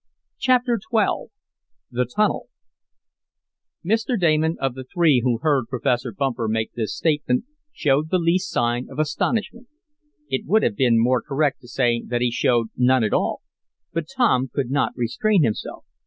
Chapter 0.39 0.79
XII 0.79 1.27
The 1.91 2.05
Tunnel 2.05 2.49
Mr. 3.85 4.19
Damon, 4.19 4.57
of 4.59 4.73
the 4.73 4.83
three 4.91 5.21
who 5.23 5.37
heard 5.43 5.67
Professor 5.67 6.11
Bumper 6.11 6.47
make 6.47 6.73
this 6.73 6.97
statement, 6.97 7.45
showed 7.71 8.09
the 8.09 8.17
least 8.17 8.49
sign 8.49 8.87
of 8.89 8.97
astonishment. 8.97 9.67
It 10.27 10.47
would 10.47 10.63
have 10.63 10.75
been 10.75 10.99
more 10.99 11.21
correct 11.21 11.61
to 11.61 11.67
say 11.67 12.01
that 12.07 12.21
he 12.21 12.31
showed 12.31 12.69
none 12.75 13.03
at 13.03 13.13
all. 13.13 13.43
But 13.93 14.07
Tom 14.17 14.49
could 14.51 14.71
not 14.71 14.93
restrain 14.95 15.43
himself. 15.43 15.85